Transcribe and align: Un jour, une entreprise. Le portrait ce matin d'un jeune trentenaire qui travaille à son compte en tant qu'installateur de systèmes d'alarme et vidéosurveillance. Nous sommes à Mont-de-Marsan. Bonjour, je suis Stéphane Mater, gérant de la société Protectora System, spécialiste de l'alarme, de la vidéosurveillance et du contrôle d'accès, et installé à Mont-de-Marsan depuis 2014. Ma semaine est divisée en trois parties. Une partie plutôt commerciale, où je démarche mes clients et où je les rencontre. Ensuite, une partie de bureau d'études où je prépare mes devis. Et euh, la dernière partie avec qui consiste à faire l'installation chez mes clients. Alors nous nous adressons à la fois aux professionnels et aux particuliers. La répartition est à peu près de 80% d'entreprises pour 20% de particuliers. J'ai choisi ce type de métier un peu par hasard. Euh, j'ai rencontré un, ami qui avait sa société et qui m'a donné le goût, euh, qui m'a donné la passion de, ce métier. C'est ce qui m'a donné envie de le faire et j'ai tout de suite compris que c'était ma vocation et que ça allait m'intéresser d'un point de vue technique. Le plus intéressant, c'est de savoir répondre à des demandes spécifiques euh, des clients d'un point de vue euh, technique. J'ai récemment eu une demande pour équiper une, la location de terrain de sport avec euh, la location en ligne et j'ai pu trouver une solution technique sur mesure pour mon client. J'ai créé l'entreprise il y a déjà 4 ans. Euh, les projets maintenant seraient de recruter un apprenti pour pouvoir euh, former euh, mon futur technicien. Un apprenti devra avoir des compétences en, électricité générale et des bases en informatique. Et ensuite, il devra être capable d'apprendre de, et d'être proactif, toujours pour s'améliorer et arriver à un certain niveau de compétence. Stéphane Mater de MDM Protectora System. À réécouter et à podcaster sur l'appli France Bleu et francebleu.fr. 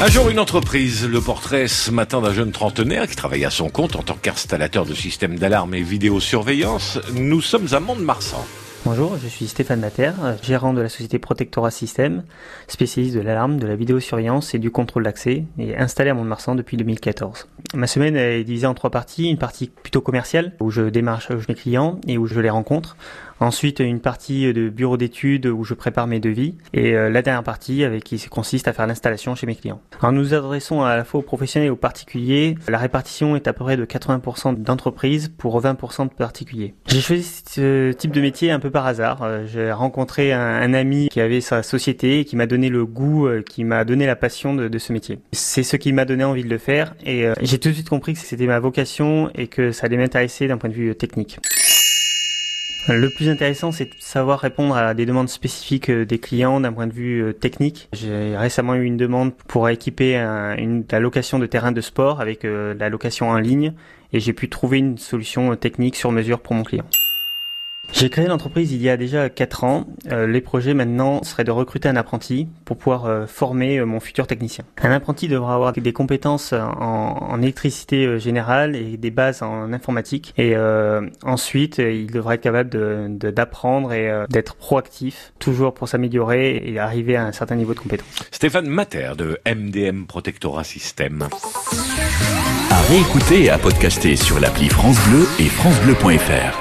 Un 0.00 0.08
jour, 0.08 0.28
une 0.28 0.40
entreprise. 0.40 1.06
Le 1.06 1.20
portrait 1.20 1.68
ce 1.68 1.90
matin 1.90 2.20
d'un 2.20 2.32
jeune 2.32 2.50
trentenaire 2.52 3.08
qui 3.08 3.16
travaille 3.16 3.44
à 3.44 3.50
son 3.50 3.68
compte 3.68 3.96
en 3.96 4.02
tant 4.02 4.16
qu'installateur 4.20 4.84
de 4.84 4.94
systèmes 4.94 5.38
d'alarme 5.38 5.74
et 5.74 5.82
vidéosurveillance. 5.82 6.98
Nous 7.12 7.40
sommes 7.40 7.68
à 7.72 7.80
Mont-de-Marsan. 7.80 8.44
Bonjour, 8.86 9.16
je 9.16 9.28
suis 9.28 9.48
Stéphane 9.48 9.80
Mater, 9.80 10.12
gérant 10.42 10.74
de 10.74 10.82
la 10.82 10.90
société 10.90 11.18
Protectora 11.18 11.70
System, 11.70 12.22
spécialiste 12.68 13.14
de 13.14 13.20
l'alarme, 13.22 13.58
de 13.58 13.66
la 13.66 13.76
vidéosurveillance 13.76 14.54
et 14.54 14.58
du 14.58 14.70
contrôle 14.70 15.04
d'accès, 15.04 15.44
et 15.58 15.74
installé 15.74 16.10
à 16.10 16.14
Mont-de-Marsan 16.14 16.54
depuis 16.54 16.76
2014. 16.76 17.48
Ma 17.72 17.86
semaine 17.86 18.14
est 18.14 18.44
divisée 18.44 18.66
en 18.66 18.74
trois 18.74 18.90
parties. 18.90 19.30
Une 19.30 19.38
partie 19.38 19.68
plutôt 19.68 20.02
commerciale, 20.02 20.52
où 20.60 20.70
je 20.70 20.82
démarche 20.82 21.30
mes 21.48 21.54
clients 21.54 21.98
et 22.06 22.18
où 22.18 22.26
je 22.26 22.38
les 22.38 22.50
rencontre. 22.50 22.96
Ensuite, 23.40 23.80
une 23.80 24.00
partie 24.00 24.52
de 24.52 24.68
bureau 24.68 24.96
d'études 24.96 25.46
où 25.46 25.64
je 25.64 25.74
prépare 25.74 26.06
mes 26.06 26.20
devis. 26.20 26.54
Et 26.72 26.94
euh, 26.94 27.10
la 27.10 27.20
dernière 27.20 27.42
partie 27.42 27.84
avec 27.84 28.04
qui 28.04 28.18
consiste 28.28 28.68
à 28.68 28.72
faire 28.72 28.86
l'installation 28.86 29.34
chez 29.34 29.46
mes 29.46 29.56
clients. 29.56 29.80
Alors 30.00 30.12
nous 30.12 30.22
nous 30.22 30.34
adressons 30.34 30.82
à 30.82 30.96
la 30.96 31.04
fois 31.04 31.20
aux 31.20 31.24
professionnels 31.24 31.68
et 31.68 31.70
aux 31.70 31.76
particuliers. 31.76 32.56
La 32.68 32.78
répartition 32.78 33.34
est 33.34 33.48
à 33.48 33.52
peu 33.52 33.64
près 33.64 33.76
de 33.76 33.84
80% 33.84 34.62
d'entreprises 34.62 35.32
pour 35.36 35.60
20% 35.60 36.08
de 36.08 36.14
particuliers. 36.14 36.74
J'ai 36.86 37.00
choisi 37.00 37.42
ce 37.46 37.92
type 37.92 38.12
de 38.12 38.20
métier 38.20 38.50
un 38.50 38.60
peu 38.60 38.70
par 38.74 38.86
hasard. 38.86 39.22
Euh, 39.22 39.46
j'ai 39.46 39.72
rencontré 39.72 40.34
un, 40.34 40.74
ami 40.74 41.08
qui 41.08 41.20
avait 41.22 41.40
sa 41.40 41.62
société 41.62 42.20
et 42.20 42.24
qui 42.26 42.36
m'a 42.36 42.46
donné 42.46 42.68
le 42.68 42.84
goût, 42.84 43.26
euh, 43.26 43.42
qui 43.42 43.64
m'a 43.64 43.86
donné 43.86 44.04
la 44.04 44.16
passion 44.16 44.52
de, 44.54 44.78
ce 44.78 44.92
métier. 44.92 45.18
C'est 45.32 45.62
ce 45.62 45.76
qui 45.76 45.92
m'a 45.92 46.04
donné 46.04 46.24
envie 46.24 46.44
de 46.44 46.50
le 46.50 46.58
faire 46.58 46.94
et 47.06 47.26
j'ai 47.40 47.58
tout 47.58 47.70
de 47.70 47.74
suite 47.74 47.88
compris 47.88 48.12
que 48.12 48.18
c'était 48.18 48.46
ma 48.46 48.58
vocation 48.58 49.30
et 49.34 49.46
que 49.46 49.72
ça 49.72 49.86
allait 49.86 49.96
m'intéresser 49.96 50.46
d'un 50.48 50.58
point 50.58 50.68
de 50.68 50.74
vue 50.74 50.94
technique. 50.94 51.38
Le 52.88 53.08
plus 53.08 53.30
intéressant, 53.30 53.72
c'est 53.72 53.86
de 53.86 53.94
savoir 53.98 54.40
répondre 54.40 54.76
à 54.76 54.92
des 54.92 55.06
demandes 55.06 55.30
spécifiques 55.30 55.88
euh, 55.88 56.04
des 56.04 56.18
clients 56.18 56.60
d'un 56.60 56.72
point 56.72 56.86
de 56.86 56.92
vue 56.92 57.22
euh, 57.22 57.32
technique. 57.32 57.88
J'ai 57.94 58.36
récemment 58.36 58.74
eu 58.74 58.84
une 58.84 58.98
demande 58.98 59.34
pour 59.34 59.70
équiper 59.70 60.16
une, 60.16 60.84
la 60.90 61.00
location 61.00 61.38
de 61.38 61.46
terrain 61.46 61.72
de 61.72 61.80
sport 61.80 62.20
avec 62.20 62.44
euh, 62.44 62.74
la 62.74 62.90
location 62.90 63.30
en 63.30 63.38
ligne 63.38 63.72
et 64.12 64.20
j'ai 64.20 64.34
pu 64.34 64.50
trouver 64.50 64.78
une 64.78 64.98
solution 64.98 65.56
technique 65.56 65.96
sur 65.96 66.12
mesure 66.12 66.40
pour 66.40 66.54
mon 66.54 66.62
client. 66.62 66.84
J'ai 67.94 68.10
créé 68.10 68.26
l'entreprise 68.26 68.72
il 68.72 68.82
y 68.82 68.88
a 68.88 68.96
déjà 68.96 69.30
4 69.30 69.62
ans. 69.62 69.86
Euh, 70.10 70.26
les 70.26 70.40
projets 70.40 70.74
maintenant 70.74 71.22
seraient 71.22 71.44
de 71.44 71.52
recruter 71.52 71.88
un 71.88 71.94
apprenti 71.94 72.48
pour 72.64 72.76
pouvoir 72.76 73.06
euh, 73.06 73.26
former 73.26 73.78
euh, 73.78 73.86
mon 73.86 74.00
futur 74.00 74.26
technicien. 74.26 74.64
Un 74.82 74.90
apprenti 74.90 75.28
devra 75.28 75.54
avoir 75.54 75.72
des 75.72 75.92
compétences 75.92 76.52
en, 76.52 77.40
électricité 77.40 78.18
générale 78.18 78.74
et 78.74 78.96
des 78.96 79.10
bases 79.10 79.42
en 79.42 79.72
informatique. 79.72 80.34
Et 80.38 80.54
ensuite, 81.22 81.78
il 81.78 82.10
devra 82.10 82.34
être 82.34 82.40
capable 82.40 82.70
d'apprendre 83.18 83.90
de, 83.90 83.94
et 83.94 84.24
d'être 84.28 84.54
proactif, 84.54 85.32
toujours 85.38 85.74
pour 85.74 85.88
s'améliorer 85.88 86.62
et 86.64 86.78
arriver 86.78 87.16
à 87.16 87.26
un 87.26 87.32
certain 87.32 87.56
niveau 87.56 87.74
de 87.74 87.80
compétence. 87.80 88.06
Stéphane 88.30 88.66
Mater 88.66 89.12
de 89.16 89.38
MDM 89.46 90.06
Protectora 90.06 90.64
System. 90.64 91.28
À 92.70 92.80
réécouter 92.82 93.44
et 93.44 93.50
à 93.50 93.58
podcaster 93.58 94.16
sur 94.16 94.40
l'appli 94.40 94.68
France 94.68 94.98
Bleu 95.08 95.26
et 95.38 95.48
francebleu.fr. 95.48 96.60